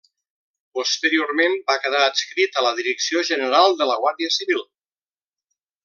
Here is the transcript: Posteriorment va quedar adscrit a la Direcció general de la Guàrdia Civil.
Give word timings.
Posteriorment 0.77 1.57
va 1.67 1.75
quedar 1.83 1.99
adscrit 2.07 2.57
a 2.57 2.65
la 2.69 2.73
Direcció 2.81 3.25
general 3.31 3.79
de 3.83 3.89
la 3.93 3.99
Guàrdia 4.05 4.35
Civil. 4.39 4.65